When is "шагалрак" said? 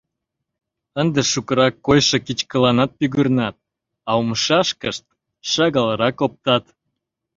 5.51-6.17